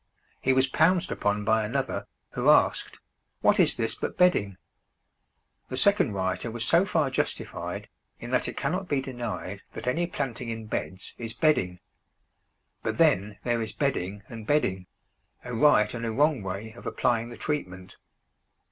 [0.41, 2.99] He was pounced upon by another, who asked,
[3.41, 4.57] "What is this but bedding?"
[5.69, 7.87] The second writer was so far justified,
[8.19, 11.79] in that it cannot be denied that any planting in beds is bedding.
[12.81, 14.87] But then there is bedding and bedding
[15.45, 17.97] a right and a wrong way of applying the treatment.